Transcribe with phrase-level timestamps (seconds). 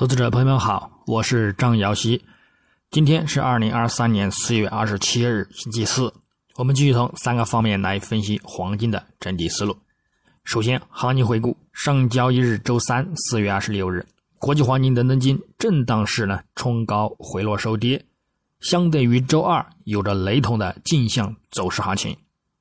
[0.00, 2.24] 投资者朋友们好，我是张瑶希。
[2.90, 6.10] 今天是二零二三年四月二十七日，星期四。
[6.56, 9.76] 我们继续从三个方面来分析黄金的整体思路。
[10.42, 14.02] 首先，行情回顾：上交易日周三四月二十六日，
[14.38, 18.02] 国际黄金等等金震荡式呢冲高回落收跌，
[18.60, 22.16] 相对于周二有着雷同的镜像走势行情，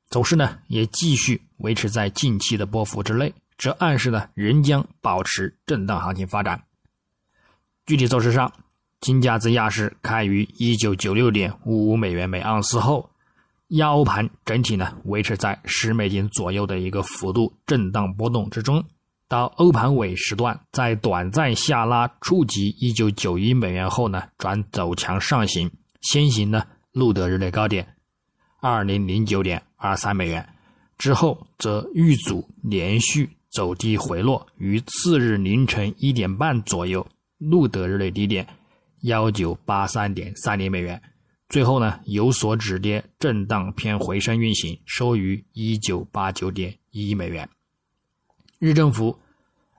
[0.10, 6.62] 走势呢也继续维持在近期的波幅之内，这暗示呢仍将保持震荡行情发展。
[7.90, 8.54] 具体走势上，
[9.02, 13.10] 金价自亚市开于一九九六点五五美元每盎司后，
[13.70, 18.86] 亚欧盘整体呢维持在十美金左右的一个幅度震荡波动之中，
[19.28, 25.72] 到欧盘尾时段，在短暂下拉触及一九九一美元后呢，转走强上行，
[26.02, 27.96] 先行呢录得日内高点
[28.62, 30.48] 二零零九点二三美元，
[31.00, 37.04] 之后则遇阻连续走低回落，于次日凌晨一点半左右。
[37.40, 38.46] 路德日内低点
[39.02, 41.02] 幺九八三点三零美元，
[41.48, 47.50] 最后呢有所止跌，震荡偏回升运行，收于一九八九点一美元。
[48.60, 49.18] 日振幅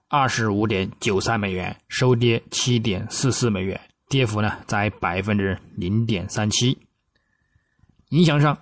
[0.08, 6.78] 二十五点九三美元，收跌七点四四美元，跌幅呢在百分之零点三七。
[8.08, 8.56] 影响上，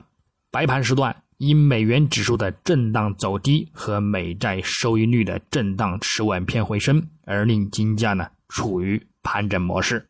[0.51, 8.29] 白盘时段因美元指数的震荡走低和美债收益率的震荡持稳偏回升，而令金价呢。
[8.49, 10.09] 处于盘整模式，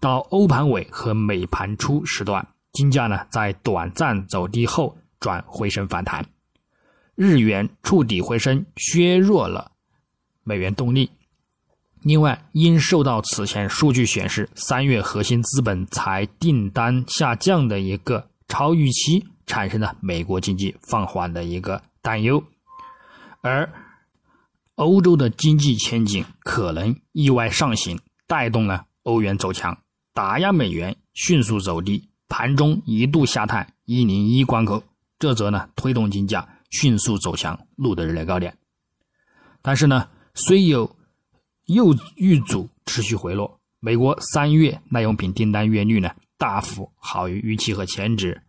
[0.00, 6.24] 到欧盘尾和美盘初时段，金价呢在短暂走低后转回升反弹，
[7.14, 9.72] 日元触底回升，削弱了
[10.44, 11.10] 美元动力。
[12.02, 22.44] 另外，因受到此前数据显示三月核心资本财订单下降的一个超预期，产生了美国经济放缓的一个担忧，
[23.40, 23.68] 而。
[24.76, 29.76] 欧洲的经济前景可能意外上行，带动了欧元走强，
[30.12, 34.82] 打压美元迅速走低，盘中一度下探一零一关口，
[35.18, 38.54] 这则呢推动金价迅速走强，录得日内高点。
[39.62, 40.94] 但是呢，虽有
[41.64, 48.42] 又遇阻持续回落，美国三月耐用品订单月率呢大幅好于预期和前值，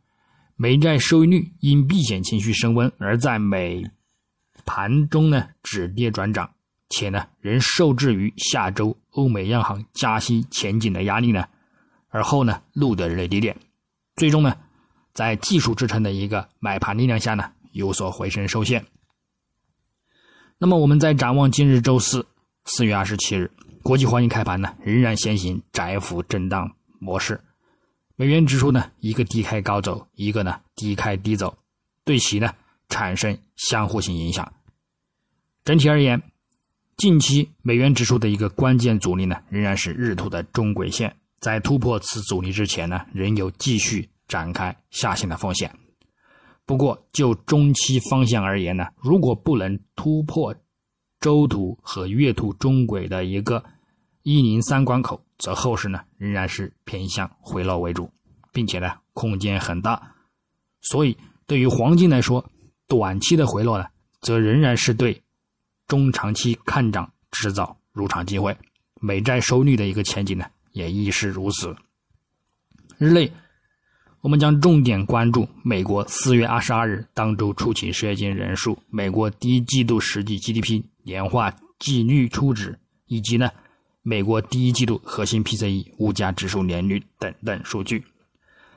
[0.57, 3.89] 美债收益率因避险情绪升温而在美。
[4.67, 6.51] 盘中呢止跌转涨，
[6.89, 11.47] 且呢仍受制于下周欧美央行加息前景的压力呢，
[12.09, 13.57] 而后呢录得日内低点，
[14.17, 14.55] 最终呢
[15.13, 18.85] 在技术支撑的一个买盘力量下呢有所回升受限。
[20.59, 22.27] 那么我们在展望今日周四
[22.65, 23.49] 四月二十七日，
[23.81, 27.39] 国际黄金开盘呢仍然先行窄幅震荡模式，
[28.15, 31.57] 美元指数呢一个低开高走，一个呢低开低走，
[32.03, 32.53] 对其呢
[32.89, 34.53] 产生相互性影响。
[35.63, 36.21] 整体而言，
[36.95, 41.15] 近期美元指数的一个关键阻力呢，仍然是日图的中轨线。
[41.39, 45.71] 在突破此阻力之前呢，仍有继续展开下行的风险。
[46.65, 50.55] 不过，就中期方向而言呢，如果不能突破
[51.19, 53.63] 周图和月图中轨的一个
[54.23, 58.09] 一零三关口，则后市呢仍然是偏向回落为主，
[58.51, 60.15] 并且呢空间很大。
[60.81, 61.15] 所以，
[61.45, 62.43] 对于黄金来说，
[62.87, 63.85] 短期的回落呢，
[64.21, 65.21] 则仍然是对。
[65.87, 68.55] 中长期看涨制造入场机会，
[68.99, 71.73] 美债收率的一个前景呢，也亦是如此。
[72.97, 73.31] 日内，
[74.19, 83.49] 我们将重点关注美国四月二十二日当周出勤失业金人数、美国第一季度实际 GDP 年化季率初值，以及呢
[84.01, 88.03] 美国第一季度核心 PCE 物价指数年率等等数据。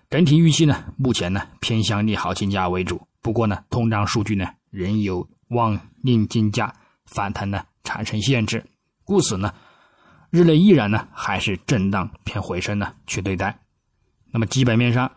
[0.09, 6.75] 整体预期呢，目前呢偏向利好金价为主，不过呢通胀数据呢仍有望令金价。
[7.07, 8.65] 反弹呢产生限制，
[9.03, 9.53] 故此呢，
[10.31, 13.59] 日内依然呢还是震荡偏回升呢去对待。
[14.31, 15.11] 那么基本面上，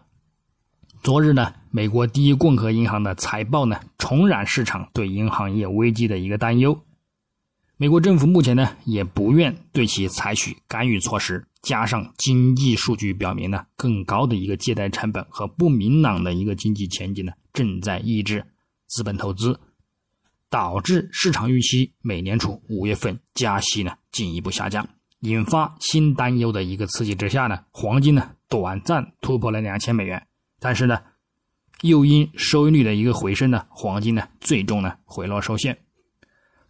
[1.04, 6.76] 昨日呢，美国第一共和银行的财报呢重燃市场对银行业危机的一个担忧。
[7.78, 18.44] 美国政府目前呢也不愿对其采取干预措施，加上经济数据表明呢更高的一个借贷成本和不明朗的一个经济前景呢正在抑制
[18.88, 19.58] 资本投资。
[20.50, 24.88] 导致市场预期美联储五月份加息呢进一步下降，
[25.22, 30.28] 引发新担忧的一个刺激之下呢，黄金呢短暂突破了两千美元，
[30.60, 31.00] 但是呢，
[31.82, 35.76] 又因收益率的一个回升呢，黄金呢最终呢回落受限。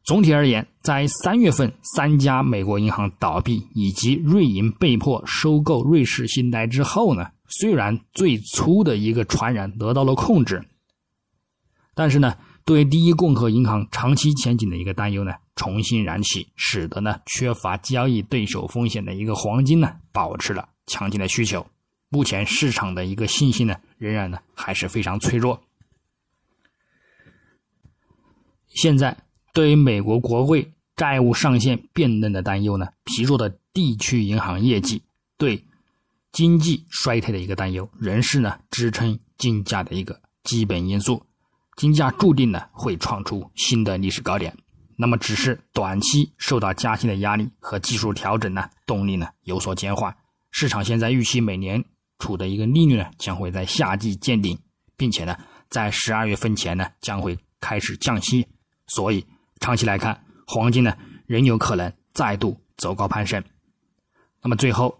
[0.06, 10.64] 总体而言，在三月份三家美国银行倒闭以及瑞银被迫收购瑞士信贷之后呢，虽然最初的一个传染得到了控制，
[11.94, 12.36] 但是呢。
[12.66, 21.68] 对第一共和银行长期前景的一个担忧呢，重新燃起，使得呢缺乏交易对手风险的一个黄金呢保持了强劲的需求。
[22.08, 25.62] 目前市场的一个信心呢仍然呢还是非常脆弱。
[28.70, 29.18] 现在
[29.54, 35.04] 对于美国国会债务上限变动的担忧呢，疲弱的地区银行业绩
[35.38, 35.62] 对
[36.32, 41.22] 经济衰退的一个担忧，仍是呢支撑金价的一个基本因素。
[41.76, 44.56] 金价注定呢会创出新的历史高点。
[44.96, 50.16] 那么，只是短期受到加息的压力和技术调整呢，动力呢有所减缓。
[50.52, 51.84] 市场现在预期美联
[52.20, 54.58] 储的一个利率呢将会在夏季见顶，
[54.96, 55.36] 并且呢
[55.70, 58.48] 在十二月份前呢将会开始降息。
[58.86, 59.26] 所以，
[59.60, 60.96] 长期来看，黄金呢
[61.26, 63.44] 仍有可能再度走高攀升。
[64.44, 64.96] 那么最后，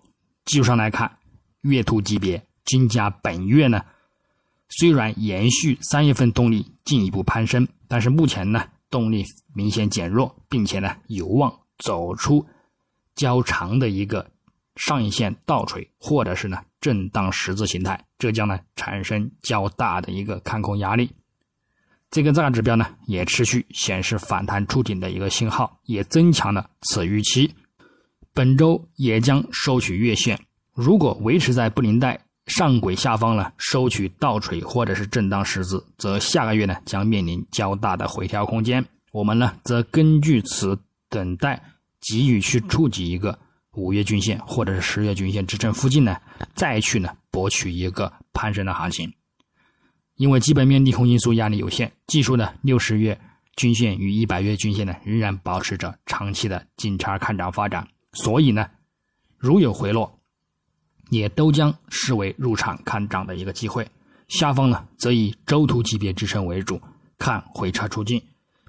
[0.46, 1.20] 技术上来看，
[1.62, 3.80] 月图级别金价本月呢
[4.76, 9.24] 虽然延续三月份动力进一步攀升，但是目前呢动力
[9.54, 12.44] 明显减弱，并且呢有望走出
[13.14, 14.26] 较长的一个
[14.76, 21.12] 上影线倒锤，或者是呢震荡十字形态，这将呢产生较大的一个看空压力。
[22.10, 27.54] 这个价指标呢，也持续显示反弹触顶的一个信号，也增强了此预期。
[28.34, 30.40] 本周也将收取月线，
[30.74, 38.86] 如果维持在布林带上轨下方呢，收取倒锤或者是震荡十字，则下个月呢将面临较大的回调空间。
[39.12, 40.78] 我们呢则根据此
[41.10, 41.64] 等待，
[42.02, 43.38] 给予去触及一个
[43.76, 46.18] 五月均线或者是十月均线支撑附近呢，
[46.54, 49.12] 再去呢博取一个攀升的行情。
[50.16, 53.20] 因为基本面利空因素压力有限，技术呢六十月
[53.56, 58.70] 均线与一百月均线呢仍然保持着长期的金叉看涨发展，所以呢，
[59.38, 60.20] 如有回落，
[61.14, 63.88] 也都将视为入场看涨的一个机会。
[64.28, 66.82] 下方呢则以周图级别支撑为主，
[67.18, 68.22] 看回撤出境，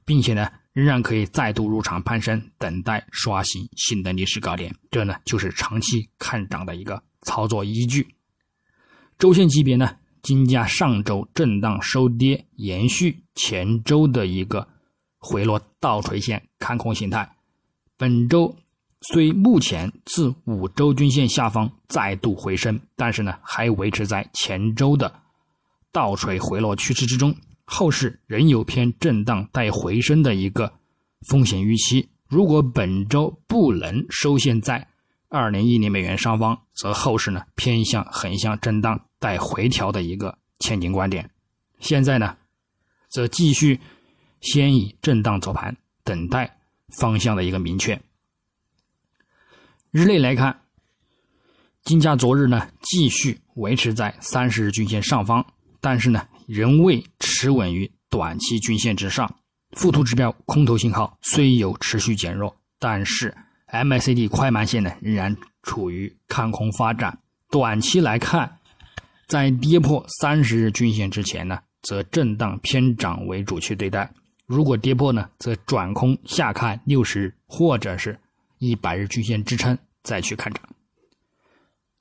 [0.04, 4.74] 并且呢仍然可以再度入场攀升，等待刷新新的历史高点。
[4.90, 8.06] 这呢就是长期看涨的一个操作依据。
[9.18, 9.96] 周线级别呢？
[10.22, 14.66] 金价上周震荡收跌，延续前周的一个
[15.18, 17.30] 回落倒垂线看空形态。
[17.98, 18.56] 本周
[19.12, 25.12] 虽目前自五周均线下方再度回升，但是呢还维持在前周的
[25.92, 27.34] 倒锤回落趋势之中，
[27.64, 30.72] 后市仍有偏震荡带回升的一个
[31.28, 32.08] 风险预期。
[32.28, 34.88] 如果本周不能收线在
[35.28, 39.00] 二零一零美元上方，则后市呢偏向横向震荡。
[39.20, 41.30] 带回调的一个前景观点，
[41.80, 42.36] 现在呢，
[43.08, 43.80] 则继续
[44.42, 46.58] 先以震荡走盘，等待
[46.98, 47.98] 方向的一个明确。
[49.96, 50.58] 日内来看，
[51.84, 55.46] 金价昨日呢继续维持在三十日均线上方，
[55.80, 59.32] 但是呢仍未持稳于短期均线之上。
[59.74, 63.32] 附图指标空头信号虽有持续减弱，但是
[63.68, 67.16] MACD 快慢线呢仍然处于看空发展。
[67.48, 68.58] 短期来看。
[69.28, 74.06] 在跌破三十日均线之前呢，则震荡偏涨为主去对待；
[74.44, 78.18] 如果跌破呢，则转空下看六十日或者是
[78.64, 80.62] 一百日均线支撑再去看涨。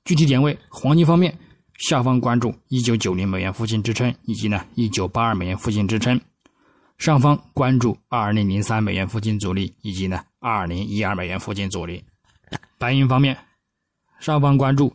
[0.04, 1.36] 具体点位，黄金方面，
[1.78, 6.18] 下方关注一九九零美元附近支撑，以及呢一九八二美元附近支撑；
[6.98, 12.04] 上方关注二零零三美元附近阻力，以及呢二零一二美元附近阻力。
[12.78, 13.36] 白银方面，
[14.20, 14.94] 上方关注。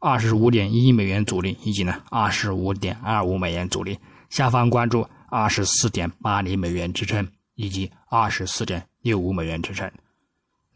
[0.00, 3.98] 二十五点一美元阻力，以及呢二十五点二五美元阻力，
[4.30, 7.26] 下方关注二十四点八零美元支撑，
[7.56, 9.90] 以及二十四点六五美元支撑。